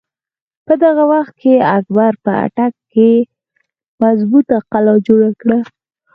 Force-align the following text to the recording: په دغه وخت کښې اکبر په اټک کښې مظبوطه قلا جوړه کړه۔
په 0.65 0.73
دغه 0.83 1.03
وخت 1.13 1.33
کښې 1.39 1.55
اکبر 1.77 2.11
په 2.23 2.31
اټک 2.45 2.73
کښې 2.91 3.11
مظبوطه 4.01 4.57
قلا 4.71 4.95
جوړه 5.07 5.29
کړه۔ 5.41 5.59